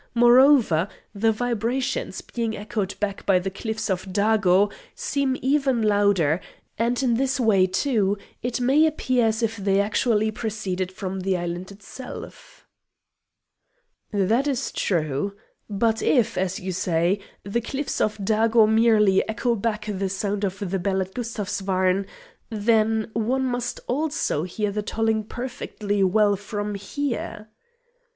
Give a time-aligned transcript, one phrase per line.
[0.15, 6.41] Moreover, the vibrations, being echoed back by the cliffs of Dago, seem even louder,
[6.75, 11.37] and in this way, too, it may appear as if they actually proceeded from the
[11.37, 12.65] island itself."
[14.11, 15.35] "That is true.
[15.69, 20.57] But if, as you say, the cliffs of Dago merely echo back the sound of
[20.71, 22.07] the bell at Gustavsvarn,
[22.49, 27.49] then one must also hear the tolling perfectly well from here."